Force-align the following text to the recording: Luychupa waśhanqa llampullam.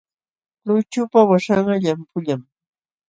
Luychupa 0.65 1.19
waśhanqa 1.29 1.75
llampullam. 1.83 2.41